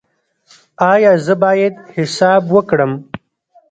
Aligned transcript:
ایا 0.91 1.13
زه 1.25 1.33
باید 1.43 1.73
حساب 1.95 2.41
وکړم؟ 2.55 2.91